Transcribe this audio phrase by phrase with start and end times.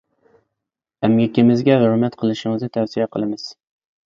[1.07, 3.47] ئەمگىكىمىزگە ھۆرمەت قىلىشىڭىزنى تەۋسىيە قىلىمىز.